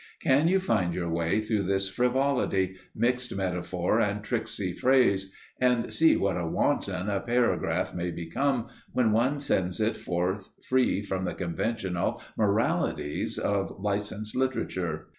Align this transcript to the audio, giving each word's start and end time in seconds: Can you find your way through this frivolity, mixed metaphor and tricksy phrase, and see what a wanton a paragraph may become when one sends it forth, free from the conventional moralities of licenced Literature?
Can 0.19 0.47
you 0.47 0.59
find 0.59 0.95
your 0.95 1.11
way 1.11 1.41
through 1.41 1.61
this 1.67 1.87
frivolity, 1.87 2.75
mixed 2.95 3.35
metaphor 3.35 3.99
and 3.99 4.23
tricksy 4.23 4.73
phrase, 4.73 5.31
and 5.59 5.93
see 5.93 6.17
what 6.17 6.37
a 6.41 6.47
wanton 6.47 7.07
a 7.07 7.19
paragraph 7.19 7.93
may 7.93 8.09
become 8.09 8.65
when 8.93 9.11
one 9.11 9.39
sends 9.39 9.79
it 9.79 9.95
forth, 9.97 10.49
free 10.67 11.03
from 11.03 11.25
the 11.25 11.35
conventional 11.35 12.19
moralities 12.35 13.37
of 13.37 13.69
licenced 13.77 14.35
Literature? 14.35 15.05